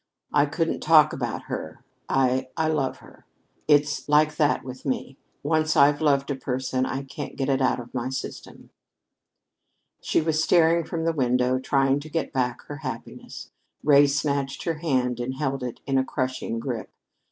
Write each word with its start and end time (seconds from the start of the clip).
I 0.33 0.47
couldn't 0.47 0.79
talk 0.79 1.13
about 1.13 1.43
her. 1.43 1.83
I 2.09 2.49
I 2.57 2.69
love 2.69 2.97
her. 3.05 3.27
It's 3.67 4.09
like 4.09 4.35
that 4.37 4.63
with 4.63 4.83
me. 4.83 5.19
Once 5.43 5.77
I've 5.77 6.01
loved 6.01 6.31
a 6.31 6.35
person, 6.35 6.87
I 6.87 7.03
can't 7.03 7.35
get 7.35 7.49
it 7.49 7.61
out 7.61 7.79
of 7.79 7.93
my 7.93 8.09
system." 8.09 8.71
She 10.01 10.19
was 10.19 10.43
staring 10.43 10.85
from 10.85 11.05
the 11.05 11.13
window, 11.13 11.59
trying 11.59 11.99
to 11.99 12.09
get 12.09 12.33
back 12.33 12.63
her 12.63 12.77
happiness. 12.77 13.51
Ray 13.83 14.07
snatched 14.07 14.63
her 14.63 14.79
hand 14.79 15.19
and 15.19 15.35
held 15.35 15.61
it 15.61 15.81
in 15.85 15.99
a 15.99 16.03
crushing 16.03 16.57
grip. 16.57 16.89